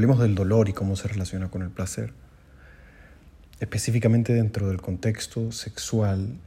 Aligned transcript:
Hablemos 0.00 0.18
del 0.18 0.34
dolor 0.34 0.70
y 0.70 0.72
cómo 0.72 0.96
se 0.96 1.08
relaciona 1.08 1.50
con 1.50 1.60
el 1.60 1.68
placer, 1.68 2.14
específicamente 3.60 4.32
dentro 4.32 4.66
del 4.68 4.80
contexto 4.80 5.52
sexual 5.52 6.38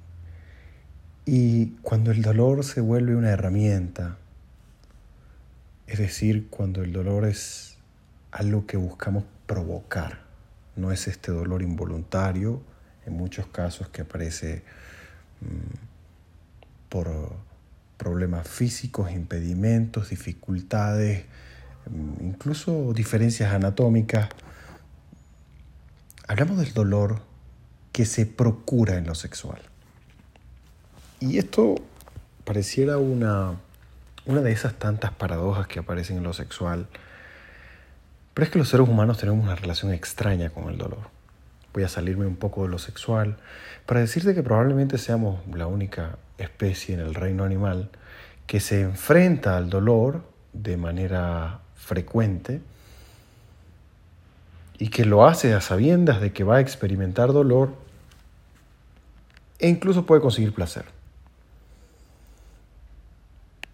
y 1.28 1.68
cuando 1.84 2.10
el 2.10 2.24
dolor 2.24 2.64
se 2.64 2.82
vuelve 2.82 3.16
una 3.16 3.30
herramienta, 3.30 4.18
es 5.86 6.00
decir, 6.00 6.48
cuando 6.50 6.82
el 6.82 6.94
dolor 6.94 7.26
es 7.28 7.78
algo 8.32 8.66
que 8.66 8.78
buscamos 8.78 9.24
provocar, 9.46 10.24
no 10.76 10.92
es 10.92 11.08
este 11.08 11.32
dolor 11.32 11.62
involuntario, 11.62 12.60
en 13.06 13.14
muchos 13.14 13.46
casos 13.46 13.88
que 13.90 14.02
aparece 14.02 14.64
mm, 15.42 16.90
por 16.90 17.36
problemas 18.00 18.48
físicos, 18.48 19.12
impedimentos, 19.12 20.10
dificultades, 20.10 21.26
incluso 22.22 22.94
diferencias 22.94 23.54
anatómicas. 23.54 24.30
Hablamos 26.28 26.58
del 26.58 26.74
dolor 26.74 27.22
que 27.92 28.06
se 28.06 28.26
procura 28.26 28.96
en 28.96 29.06
lo 29.06 29.16
sexual. 29.16 29.62
Y 31.20 31.38
esto 31.38 31.76
pareciera 32.44 32.98
una, 32.98 33.54
una 34.26 34.42
de 34.42 34.52
esas 34.52 34.74
tantas 34.74 35.12
paradojas 35.12 35.68
que 35.68 35.80
aparecen 35.80 36.18
en 36.18 36.24
lo 36.24 36.34
sexual, 36.34 36.88
pero 38.34 38.46
es 38.46 38.52
que 38.52 38.60
los 38.60 38.70
seres 38.70 38.88
humanos 38.88 39.20
tenemos 39.20 39.44
una 39.44 39.56
relación 39.56 39.94
extraña 39.94 40.50
con 40.50 40.70
el 40.70 40.78
dolor. 40.78 41.12
Voy 41.74 41.84
a 41.84 41.90
salirme 41.90 42.26
un 42.26 42.36
poco 42.36 42.64
de 42.64 42.70
lo 42.70 42.80
sexual 42.80 43.38
para 43.86 44.00
decirte 44.00 44.34
que 44.34 44.44
probablemente 44.44 44.98
seamos 44.98 45.40
la 45.48 45.68
única 45.68 46.18
especie 46.38 46.96
en 46.96 47.02
el 47.02 47.16
reino 47.16 47.44
animal 47.44 47.90
que 48.48 48.60
se 48.60 48.82
enfrenta 48.82 49.58
al 49.58 49.70
dolor 49.70 50.24
de 50.52 50.78
manera 50.78 51.62
frecuente 51.84 52.62
y 54.78 54.90
que 54.90 55.06
lo 55.06 55.26
hace 55.26 55.54
a 55.54 55.62
sabiendas 55.62 56.22
de 56.22 56.34
que 56.34 56.44
va 56.44 56.58
a 56.58 56.60
experimentar 56.60 57.32
dolor 57.32 57.74
e 59.60 59.70
incluso 59.70 60.06
puede 60.06 60.22
conseguir 60.22 60.54
placer. 60.54 60.86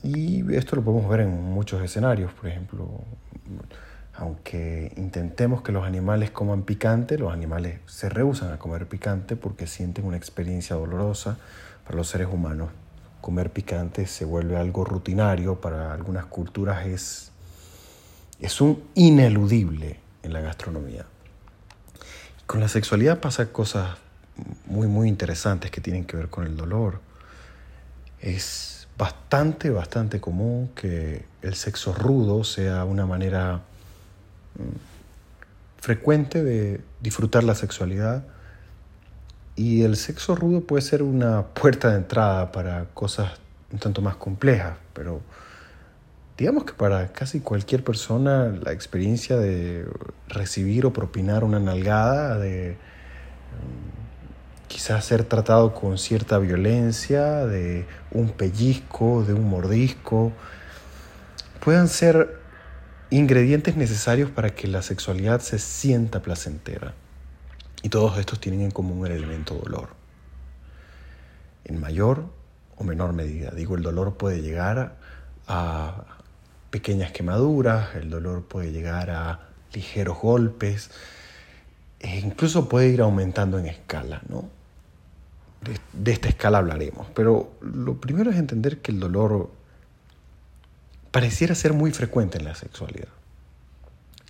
Y 0.04 0.56
esto 0.56 0.76
lo 0.76 0.82
podemos 0.82 1.10
ver 1.10 1.22
en 1.22 1.44
muchos 1.44 1.82
escenarios, 1.82 2.32
por 2.32 2.48
ejemplo, 2.48 2.88
aunque 4.16 4.94
intentemos 4.98 5.62
que 5.62 5.72
los 5.72 5.86
animales 5.86 6.32
coman 6.32 6.64
picante, 6.64 7.18
los 7.18 7.34
animales 7.34 7.80
se 7.86 8.10
rehusan 8.10 8.52
a 8.52 8.60
comer 8.60 8.88
picante 8.88 9.36
porque 9.36 9.68
sienten 9.68 10.06
una 10.06 10.18
experiencia 10.18 10.76
dolorosa 10.76 11.38
para 11.86 11.98
los 11.98 12.08
seres 12.08 12.28
humanos. 12.32 12.70
Comer 13.22 13.50
picante 13.50 14.06
se 14.08 14.26
vuelve 14.26 14.58
algo 14.58 14.86
rutinario, 14.86 15.60
para 15.60 15.94
algunas 15.94 16.26
culturas 16.26 16.86
es, 16.86 17.32
es 18.40 18.62
un 18.62 18.84
ineludible 18.96 20.00
en 20.24 20.34
la 20.34 20.42
gastronomía. 20.42 21.06
Con 22.46 22.60
la 22.60 22.68
sexualidad 22.68 23.20
pasa 23.20 23.52
cosas 23.52 23.98
muy, 24.66 24.88
muy 24.88 25.08
interesantes 25.08 25.72
que 25.72 25.82
tienen 25.82 26.06
que 26.06 26.18
ver 26.18 26.30
con 26.30 26.46
el 26.46 26.56
dolor. 26.56 27.02
Es 28.22 28.88
bastante, 28.98 29.70
bastante 29.70 30.20
común 30.20 30.72
que 30.76 31.26
el 31.42 31.56
sexo 31.56 31.94
rudo 31.94 32.44
sea 32.44 32.84
una 32.86 33.06
manera 33.06 33.62
mm, 34.56 35.82
frecuente 35.82 36.44
de 36.44 36.82
disfrutar 37.02 37.44
la 37.44 37.56
sexualidad 37.56 38.26
y 39.56 39.84
el 39.84 39.96
sexo 39.96 40.36
rudo 40.36 40.62
puede 40.62 40.82
ser 40.82 41.04
una 41.04 41.48
puerta 41.48 41.92
de 41.92 41.98
entrada 41.98 42.52
para 42.52 42.86
cosas 42.94 43.34
un 43.72 43.80
tanto 43.80 44.02
más 44.02 44.16
complejas, 44.16 44.78
pero 44.94 45.22
digamos 46.40 46.64
que 46.64 46.72
para 46.72 47.12
casi 47.12 47.42
cualquier 47.42 47.84
persona 47.84 48.48
la 48.64 48.72
experiencia 48.72 49.36
de 49.36 49.86
recibir 50.30 50.86
o 50.86 50.94
propinar 50.94 51.44
una 51.44 51.60
nalgada, 51.60 52.38
de 52.40 52.78
mm, 52.78 54.68
quizás 54.70 55.04
ser 55.04 55.26
tratado 55.26 55.74
con 55.74 55.98
cierta 55.98 56.38
violencia, 56.38 57.46
de 57.46 57.86
un 58.12 58.30
pellizco, 58.30 59.26
de 59.26 59.34
un 59.34 59.50
mordisco, 59.50 60.32
puedan 61.60 61.90
ser 61.90 62.40
ingredientes 63.10 63.76
necesarios 63.76 64.32
para 64.32 64.52
que 64.52 64.70
la 64.70 64.82
sexualidad 64.82 65.42
se 65.42 65.60
sienta 65.60 66.22
placentera. 66.22 66.94
Y 67.84 67.90
todos 67.90 68.18
estos 68.18 68.40
tienen 68.40 68.62
en 68.62 68.72
común 68.72 69.06
el 69.06 69.12
elemento 69.12 69.56
dolor. 69.56 69.90
En 71.66 71.82
mayor 71.82 72.24
o 72.78 72.86
menor 72.86 73.12
medida. 73.12 73.52
Digo, 73.52 73.76
el 73.76 73.84
dolor 73.84 74.16
puede 74.16 74.42
llegar 74.42 74.96
a 75.46 76.06
pequeñas 76.70 77.12
quemaduras, 77.12 77.96
el 77.96 78.10
dolor 78.10 78.44
puede 78.44 78.72
llegar 78.72 79.10
a 79.10 79.50
ligeros 79.74 80.20
golpes, 80.20 80.92
e 82.00 82.20
incluso 82.20 82.70
puede 82.70 82.90
ir 82.90 83.02
aumentando 83.02 83.60
en 83.60 83.66
escala, 83.66 84.22
¿no? 84.30 84.60
de, 85.94 86.12
esta 86.12 86.30
escala 86.30 86.60
hablaremos. 86.60 87.08
Pero 87.14 87.52
lo 87.62 88.00
primero 88.00 88.32
es 88.32 88.38
entender 88.38 88.80
que 88.80 88.92
el 88.92 89.00
dolor 89.00 89.52
pareciera 91.12 91.56
ser 91.56 91.74
muy 91.74 91.92
frecuente 91.92 92.38
en 92.38 92.46
la 92.46 92.56
sexualidad. 92.56 93.10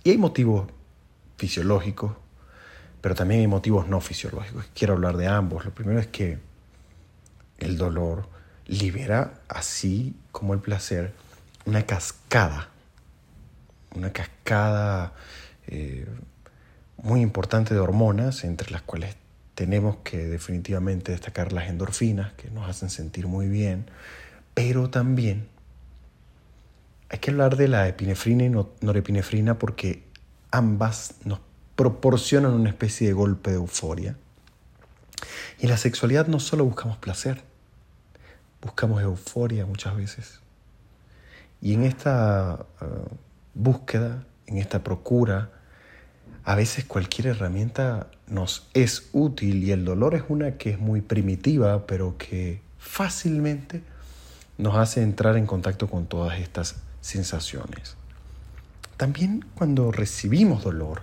Y 0.02 0.10
hay 0.10 0.18
motivos 0.18 0.68
fisiológicos, 1.36 2.12
pero 3.00 3.14
también 3.14 3.40
hay 3.40 3.46
motivos 3.46 3.88
no 3.88 4.00
fisiológicos. 4.00 4.66
Quiero 4.74 4.94
hablar 4.94 5.16
de 5.16 5.26
ambos. 5.26 5.64
Lo 5.64 5.70
primero 5.72 6.00
es 6.00 6.06
que 6.06 6.38
el 7.58 7.76
dolor 7.76 8.28
libera, 8.66 9.40
así 9.48 10.14
como 10.32 10.54
el 10.54 10.60
placer, 10.60 11.12
una 11.66 11.84
cascada, 11.84 12.68
una 13.94 14.12
cascada 14.12 15.12
eh, 15.66 16.06
muy 16.96 17.20
importante 17.20 17.74
de 17.74 17.80
hormonas, 17.80 18.44
entre 18.44 18.70
las 18.70 18.82
cuales 18.82 19.16
tenemos 19.54 19.96
que 20.04 20.18
definitivamente 20.26 21.12
destacar 21.12 21.52
las 21.52 21.68
endorfinas 21.68 22.32
que 22.34 22.50
nos 22.50 22.68
hacen 22.68 22.90
sentir 22.90 23.26
muy 23.26 23.48
bien, 23.48 23.86
pero 24.54 24.90
también 24.90 25.48
hay 27.10 27.18
que 27.18 27.30
hablar 27.30 27.56
de 27.56 27.68
la 27.68 27.88
epinefrina 27.88 28.44
y 28.44 28.50
norepinefrina 28.84 29.58
porque 29.58 30.04
ambas 30.50 31.14
nos 31.24 31.40
proporcionan 31.76 32.52
una 32.52 32.68
especie 32.68 33.08
de 33.08 33.12
golpe 33.12 33.50
de 33.50 33.56
euforia. 33.56 34.16
Y 35.58 35.64
en 35.64 35.70
la 35.70 35.76
sexualidad 35.76 36.26
no 36.26 36.40
solo 36.40 36.64
buscamos 36.64 36.98
placer, 36.98 37.42
buscamos 38.62 39.02
euforia 39.02 39.66
muchas 39.66 39.96
veces. 39.96 40.40
Y 41.62 41.74
en 41.74 41.84
esta 41.84 42.66
eh, 42.80 42.86
búsqueda, 43.54 44.24
en 44.46 44.58
esta 44.58 44.82
procura, 44.82 45.50
a 46.44 46.54
veces 46.54 46.84
cualquier 46.84 47.28
herramienta 47.28 48.08
nos 48.26 48.68
es 48.74 49.10
útil 49.12 49.62
y 49.62 49.72
el 49.72 49.84
dolor 49.84 50.14
es 50.14 50.24
una 50.28 50.56
que 50.56 50.70
es 50.70 50.78
muy 50.78 51.00
primitiva, 51.00 51.86
pero 51.86 52.16
que 52.16 52.62
fácilmente 52.78 53.82
nos 54.58 54.76
hace 54.76 55.02
entrar 55.02 55.36
en 55.36 55.46
contacto 55.46 55.88
con 55.88 56.06
todas 56.06 56.38
estas 56.38 56.76
sensaciones. 57.00 57.96
También 58.96 59.44
cuando 59.54 59.92
recibimos 59.92 60.62
dolor, 60.62 61.02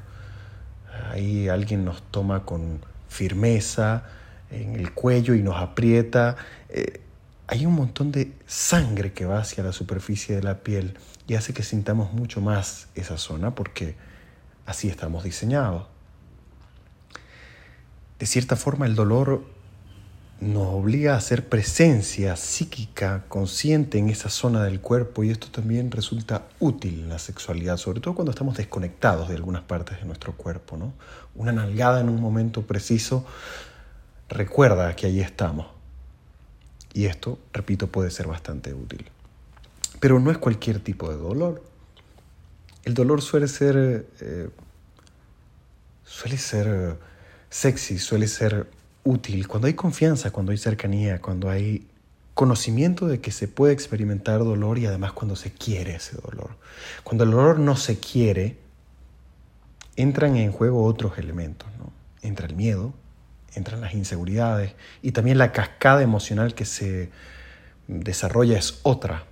ahí 1.12 1.48
alguien 1.48 1.86
nos 1.86 2.02
toma 2.12 2.46
con 2.46 2.80
firmeza 3.08 4.04
en 4.52 4.76
el 4.76 4.94
cuello 4.94 5.34
y 5.34 5.42
nos 5.42 5.58
aprieta, 5.58 6.36
eh, 6.70 7.02
hay 7.48 7.66
un 7.66 7.74
montón 7.74 8.12
de 8.12 8.34
sangre 8.46 9.14
que 9.14 9.26
va 9.26 9.40
hacia 9.40 9.64
la 9.64 9.72
superficie 9.72 10.36
de 10.36 10.44
la 10.44 10.60
piel 10.60 10.98
y 11.28 11.36
hace 11.36 11.54
que 11.54 11.64
sintamos 11.64 12.14
mucho 12.14 12.42
más 12.42 12.88
esa 12.96 13.18
zona 13.18 13.56
porque 13.56 13.96
Así 14.68 14.90
estamos 14.90 15.24
diseñados. 15.24 15.84
De 18.20 18.26
cierta 18.26 18.58
forma 18.58 18.86
el 18.86 18.96
dolor 18.96 19.46
nos 20.42 20.68
obliga 20.68 21.14
a 21.14 21.18
hacer 21.18 21.48
presencia 21.48 22.36
psíquica 22.36 23.24
consciente 23.30 23.98
en 23.98 24.10
esa 24.10 24.30
zona 24.30 24.66
del 24.66 24.82
cuerpo 24.82 25.24
y 25.24 25.30
esto 25.30 25.48
también 25.50 25.90
resulta 25.90 26.50
útil 26.60 27.00
en 27.04 27.10
la 27.10 27.18
sexualidad, 27.18 27.78
sobre 27.78 28.02
todo 28.02 28.14
cuando 28.14 28.32
estamos 28.32 28.58
desconectados 28.58 29.30
de 29.30 29.36
algunas 29.36 29.64
partes 29.64 30.00
de 30.00 30.06
nuestro 30.06 30.34
cuerpo. 30.34 30.78
Una 31.34 31.54
nalgada 31.54 32.02
en 32.02 32.10
un 32.10 32.20
momento 32.20 32.64
preciso 32.64 33.26
recuerda 34.28 34.98
que 34.98 35.08
allí 35.08 35.22
estamos. 35.22 35.77
Y 36.98 37.06
esto, 37.06 37.38
repito, 37.54 37.86
puede 37.86 38.10
ser 38.10 38.26
bastante 38.26 38.74
útil. 38.74 39.06
Pero 40.00 40.20
no 40.20 40.32
es 40.32 40.40
cualquier 40.40 40.80
tipo 40.80 41.08
de 41.12 41.16
dolor. 41.16 41.64
El 42.86 42.96
dolor 42.96 43.22
suele 43.22 43.48
ser, 43.48 44.08
eh, 44.20 44.50
suele 46.04 46.40
ser 46.40 46.98
sexy, 47.52 48.00
suele 48.00 48.28
ser 48.28 48.68
útil. 49.04 49.48
Cuando 49.48 49.68
hay 49.68 49.76
confianza, 49.76 50.32
cuando 50.32 50.52
hay 50.52 50.58
cercanía, 50.58 51.22
cuando 51.22 51.52
hay 51.52 51.86
conocimiento 52.34 53.06
de 53.06 53.22
que 53.22 53.32
se 53.32 53.48
puede 53.48 53.74
experimentar 53.74 54.40
dolor 54.40 54.80
y 54.80 54.88
además 54.88 55.12
cuando 55.12 55.36
se 55.36 55.52
quiere 55.52 55.98
ese 55.98 56.18
dolor. 56.18 56.58
Cuando 57.04 57.26
el 57.26 57.30
dolor 57.30 57.60
no 57.60 57.76
se 57.76 58.00
quiere, 58.00 58.58
entran 59.98 60.36
en 60.36 60.52
juego 60.52 60.84
otros 60.84 61.20
elementos. 61.20 61.70
¿no? 61.78 61.94
Entra 62.24 62.48
el 62.48 62.56
miedo, 62.56 62.92
entran 63.58 63.82
las 63.82 63.94
inseguridades 63.94 64.74
y 65.02 65.12
también 65.12 65.38
la 65.38 65.52
cascada 65.52 66.02
emocional 66.02 66.54
que 66.54 66.66
se 66.66 67.10
desarrolla 67.88 68.58
es 68.58 68.80
otra 68.84 69.24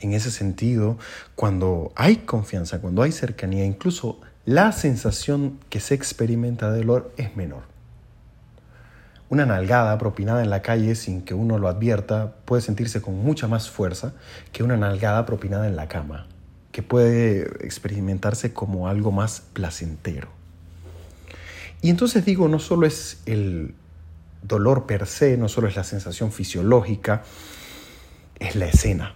En 0.00 0.14
ese 0.14 0.30
sentido, 0.30 0.96
cuando 1.34 1.92
hay 1.94 2.16
confianza, 2.16 2.80
cuando 2.80 3.02
hay 3.02 3.12
cercanía, 3.12 3.66
incluso 3.66 4.18
la 4.46 4.72
sensación 4.72 5.60
que 5.68 5.78
se 5.78 5.94
experimenta 5.94 6.72
de 6.72 6.78
dolor 6.78 7.12
es 7.18 7.36
menor. 7.36 7.64
Una 9.28 9.44
nalgada 9.44 9.98
propinada 9.98 10.42
en 10.42 10.48
la 10.48 10.62
calle 10.62 10.94
sin 10.94 11.22
que 11.22 11.34
uno 11.34 11.58
lo 11.58 11.68
advierta 11.68 12.32
puede 12.46 12.62
sentirse 12.62 13.02
con 13.02 13.14
mucha 13.22 13.46
más 13.46 13.68
fuerza 13.70 14.14
que 14.52 14.62
una 14.62 14.78
nalgada 14.78 15.26
propinada 15.26 15.68
en 15.68 15.76
la 15.76 15.86
cama, 15.86 16.26
que 16.72 16.82
puede 16.82 17.42
experimentarse 17.64 18.54
como 18.54 18.88
algo 18.88 19.12
más 19.12 19.42
placentero. 19.52 20.39
Y 21.82 21.90
entonces 21.90 22.24
digo, 22.24 22.48
no 22.48 22.58
solo 22.58 22.86
es 22.86 23.22
el 23.26 23.74
dolor 24.42 24.86
per 24.86 25.06
se, 25.06 25.36
no 25.36 25.48
solo 25.48 25.68
es 25.68 25.76
la 25.76 25.84
sensación 25.84 26.32
fisiológica, 26.32 27.22
es 28.38 28.56
la 28.56 28.66
escena. 28.66 29.14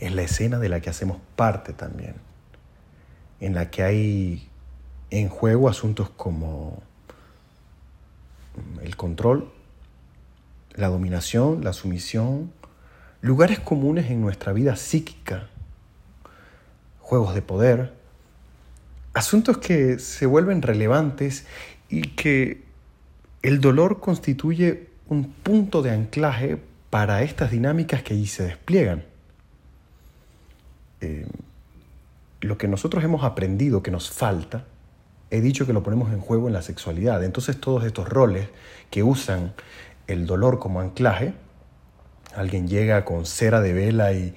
Es 0.00 0.12
la 0.12 0.22
escena 0.22 0.58
de 0.58 0.68
la 0.68 0.80
que 0.80 0.90
hacemos 0.90 1.18
parte 1.36 1.72
también, 1.72 2.16
en 3.40 3.54
la 3.54 3.70
que 3.70 3.82
hay 3.82 4.48
en 5.10 5.28
juego 5.28 5.68
asuntos 5.68 6.10
como 6.10 6.82
el 8.82 8.96
control, 8.96 9.52
la 10.74 10.88
dominación, 10.88 11.62
la 11.62 11.72
sumisión, 11.72 12.52
lugares 13.20 13.60
comunes 13.60 14.10
en 14.10 14.20
nuestra 14.20 14.52
vida 14.52 14.76
psíquica, 14.76 15.48
juegos 16.98 17.34
de 17.34 17.42
poder, 17.42 17.94
asuntos 19.14 19.58
que 19.58 19.98
se 19.98 20.26
vuelven 20.26 20.62
relevantes 20.62 21.46
y 21.88 22.02
que 22.02 22.62
el 23.42 23.60
dolor 23.60 24.00
constituye 24.00 24.88
un 25.08 25.32
punto 25.32 25.82
de 25.82 25.90
anclaje 25.90 26.58
para 26.90 27.22
estas 27.22 27.50
dinámicas 27.50 28.02
que 28.02 28.14
allí 28.14 28.26
se 28.26 28.44
despliegan. 28.44 29.04
Eh, 31.00 31.26
lo 32.40 32.58
que 32.58 32.68
nosotros 32.68 33.02
hemos 33.04 33.24
aprendido 33.24 33.82
que 33.82 33.90
nos 33.90 34.10
falta 34.10 34.64
he 35.30 35.40
dicho 35.40 35.66
que 35.66 35.72
lo 35.72 35.82
ponemos 35.82 36.12
en 36.12 36.20
juego 36.20 36.46
en 36.46 36.52
la 36.52 36.62
sexualidad. 36.62 37.24
Entonces 37.24 37.60
todos 37.60 37.84
estos 37.84 38.08
roles 38.08 38.48
que 38.90 39.02
usan 39.02 39.52
el 40.06 40.26
dolor 40.26 40.58
como 40.58 40.80
anclaje, 40.80 41.34
alguien 42.36 42.68
llega 42.68 43.04
con 43.04 43.26
cera 43.26 43.60
de 43.60 43.72
vela 43.72 44.12
y 44.12 44.34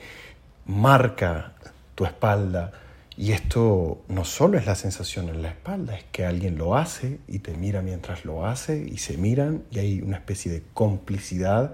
marca 0.66 1.54
tu 1.96 2.06
espalda, 2.06 2.72
y 3.18 3.32
esto 3.32 4.04
no 4.10 4.26
solo 4.26 4.60
es 4.60 4.68
la 4.68 4.76
sensación 4.76 5.30
en 5.30 5.42
la 5.42 5.50
espalda, 5.50 5.98
es 5.98 6.04
que 6.12 6.24
alguien 6.24 6.56
lo 6.60 6.76
hace 6.76 7.20
y 7.28 7.40
te 7.40 7.56
mira 7.56 7.82
mientras 7.82 8.26
lo 8.26 8.46
hace 8.46 8.78
y 8.88 9.00
se 9.00 9.18
miran 9.18 9.64
y 9.72 9.80
hay 9.80 10.02
una 10.04 10.18
especie 10.18 10.52
de 10.52 10.62
complicidad. 10.76 11.74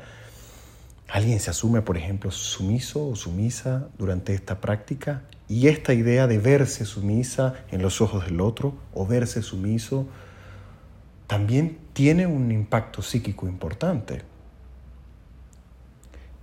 Alguien 1.10 1.42
se 1.42 1.50
asume, 1.50 1.81
por 1.81 1.98
ejemplo, 1.98 2.31
sumiso 2.31 3.10
o 3.10 3.18
sumisa 3.18 3.90
durante 3.98 4.34
esta 4.34 4.62
práctica 4.62 5.24
y 5.50 5.68
esta 5.68 5.94
idea 5.94 6.28
de 6.28 6.38
verse 6.38 6.86
sumisa 6.86 7.56
en 7.72 7.81
los 7.81 8.00
ojos 8.00 8.24
del 8.24 8.40
otro 8.40 8.75
o 8.94 9.06
verse 9.06 9.42
sumiso 9.42 10.07
también 11.28 11.78
tiene 11.92 12.25
un 12.25 12.54
impacto 12.54 13.01
psíquico 13.01 13.48
importante. 13.48 14.22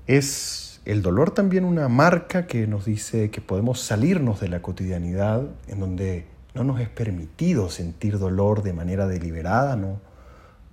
Es 0.07 0.70
el 0.91 1.03
dolor 1.03 1.31
también 1.31 1.65
una 1.65 1.89
marca 1.89 2.49
que 2.49 2.67
nos 2.67 2.85
dice 2.85 3.31
que 3.31 3.41
podemos 3.41 3.81
salirnos 3.81 4.41
de 4.41 4.49
la 4.49 4.61
cotidianidad 4.61 5.45
en 5.69 5.79
donde 5.79 6.27
no 6.53 6.65
nos 6.65 6.81
es 6.81 6.89
permitido 6.89 7.71
sentir 7.71 8.19
dolor 8.19 8.65
de 8.65 8.73
manera 8.73 9.07
deliberada, 9.07 9.77
no, 9.77 10.01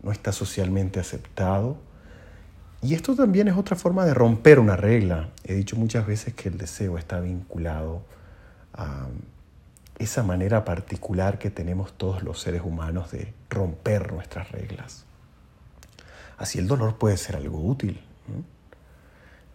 no 0.01 0.11
está 0.11 0.31
socialmente 0.31 0.99
aceptado. 0.99 1.77
Y 2.81 2.95
esto 2.95 3.15
también 3.15 3.47
es 3.47 3.57
otra 3.57 3.75
forma 3.75 4.05
de 4.05 4.15
romper 4.15 4.59
una 4.59 4.75
regla. 4.75 5.29
He 5.43 5.53
dicho 5.53 5.75
muchas 5.75 6.07
veces 6.07 6.33
que 6.33 6.49
el 6.49 6.57
deseo 6.57 6.97
está 6.97 7.19
vinculado 7.19 8.01
a 8.73 9.05
esa 9.99 10.23
manera 10.23 10.65
particular 10.65 11.37
que 11.37 11.51
tenemos 11.51 11.93
todos 11.93 12.23
los 12.23 12.39
seres 12.39 12.63
humanos 12.65 13.11
de 13.11 13.35
romper 13.51 14.11
nuestras 14.11 14.51
reglas. 14.51 15.05
Así 16.39 16.57
el 16.57 16.67
dolor 16.67 16.97
puede 16.97 17.17
ser 17.17 17.35
algo 17.35 17.59
útil. 17.59 18.01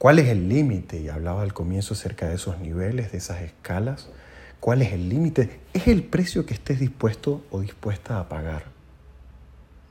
¿Cuál 0.03 0.19
es 0.19 0.27
el 0.31 0.49
límite? 0.49 1.01
Y 1.01 1.09
hablaba 1.11 1.43
al 1.43 1.53
comienzo 1.53 1.95
acerca 1.95 2.29
de 2.29 2.35
esos 2.35 2.59
niveles, 2.59 3.13
de 3.13 3.19
esas 3.19 3.41
escalas. 3.41 4.09
¿Cuál 4.59 4.83
es 4.83 4.93
el 4.93 5.09
límite? 5.09 5.61
Es 5.75 5.87
el 5.87 6.03
precio 6.03 6.45
que 6.45 6.55
estés 6.55 6.81
dispuesto 6.81 7.45
o 7.53 7.61
dispuesta 7.61 8.19
a 8.19 8.29
pagar 8.29 8.65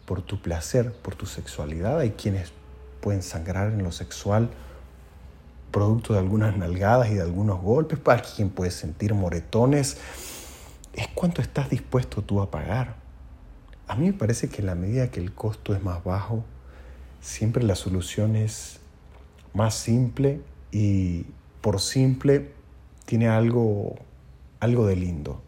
por 0.05 0.21
tu 0.21 0.41
placer, 0.41 0.91
por 0.91 1.15
tu 1.15 1.27
sexualidad. 1.27 1.97
Hay 1.97 2.09
quienes 2.09 2.51
pueden 2.99 3.23
sangrar 3.23 3.71
en 3.71 3.83
lo 3.83 3.93
sexual 3.93 4.49
producto 5.71 6.11
de 6.11 6.19
algunas 6.19 6.57
nalgadas 6.57 7.09
y 7.09 7.13
de 7.13 7.21
algunos 7.21 7.61
golpes, 7.61 7.97
para 7.97 8.21
quien 8.21 8.49
puede 8.49 8.71
sentir 8.71 9.13
moretones, 9.13 9.95
es 10.91 11.07
cuánto 11.15 11.41
estás 11.41 11.69
dispuesto 11.69 12.21
tú 12.21 12.41
a 12.41 12.51
pagar. 12.51 12.95
A 13.87 13.95
mí 13.95 14.07
me 14.07 14.13
parece 14.13 14.49
que 14.49 14.59
en 14.59 14.65
la 14.65 14.75
medida 14.75 15.09
que 15.09 15.21
el 15.21 15.33
costo 15.33 15.73
es 15.73 15.81
más 15.81 16.03
bajo, 16.03 16.43
siempre 17.21 17.63
la 17.63 17.75
solución 17.75 18.35
es 18.35 18.81
más 19.53 19.75
simple 19.75 20.41
y 20.71 21.25
por 21.61 21.79
simple 21.79 22.51
tiene 23.05 23.27
algo, 23.27 23.95
algo 24.59 24.85
de 24.87 24.95
lindo. 24.95 25.41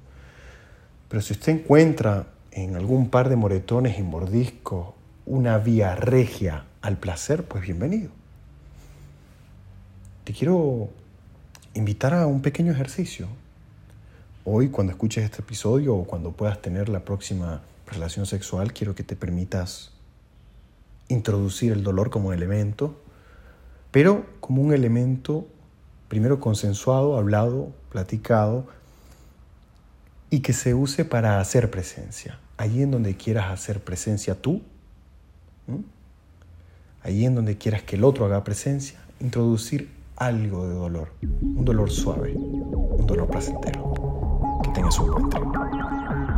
Pero 1.09 1.21
si 1.21 1.33
usted 1.33 1.53
encuentra 1.53 2.27
en 2.51 2.75
algún 2.75 3.09
par 3.09 3.29
de 3.29 3.35
moretones 3.35 3.99
y 3.99 4.03
mordiscos 4.03 4.93
una 5.25 5.57
vía 5.57 5.95
regia 5.95 6.65
al 6.81 6.97
placer, 6.97 7.45
pues 7.45 7.63
bienvenido 7.63 8.11
te 10.23 10.31
quiero 10.31 10.89
invitar 11.73 12.13
a 12.13 12.27
un 12.27 12.41
pequeño 12.41 12.71
ejercicio. 12.71 13.27
Hoy, 14.45 14.69
cuando 14.69 14.91
escuches 14.91 15.23
este 15.23 15.41
episodio 15.41 15.95
o 15.95 16.05
cuando 16.05 16.31
puedas 16.31 16.61
tener 16.61 16.87
la 16.89 17.03
próxima 17.03 17.61
relación 17.87 18.25
sexual, 18.25 18.73
quiero 18.73 18.95
que 18.95 19.03
te 19.03 19.15
permitas 19.15 19.91
introducir 21.09 21.73
el 21.73 21.83
dolor 21.83 22.09
como 22.09 22.31
elemento, 22.31 22.95
pero 23.93 24.25
como 24.39 24.63
un 24.63 24.73
elemento 24.73 25.45
primero 26.07 26.39
consensuado, 26.39 27.15
hablado, 27.15 27.71
platicado, 27.89 28.65
y 30.31 30.39
que 30.39 30.51
se 30.51 30.73
use 30.73 31.05
para 31.05 31.39
hacer 31.39 31.69
presencia. 31.69 32.39
Allí 32.57 32.81
en 32.81 32.89
donde 32.89 33.15
quieras 33.15 33.51
hacer 33.51 33.83
presencia 33.83 34.33
tú, 34.33 34.63
allí 37.03 37.25
en 37.25 37.35
donde 37.35 37.59
quieras 37.59 37.83
que 37.83 37.95
el 37.95 38.03
otro 38.03 38.25
haga 38.25 38.43
presencia, 38.43 38.99
introducir 39.19 39.91
algo 40.15 40.67
de 40.67 40.73
dolor, 40.73 41.09
un 41.21 41.63
dolor 41.63 41.91
suave, 41.91 42.33
un 42.33 43.05
dolor 43.05 43.29
placentero. 43.29 43.93
Que 44.63 44.71
tengas 44.71 44.97
un 44.97 45.11
buen. 45.11 46.32